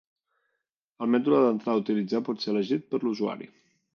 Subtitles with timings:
[1.05, 3.51] El mètode d'entrada a utilitzar pot ser elegit per l'usuari.